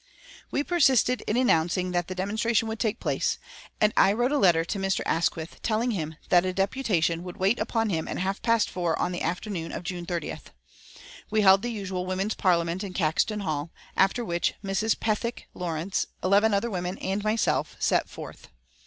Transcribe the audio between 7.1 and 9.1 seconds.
would wait upon him at half past four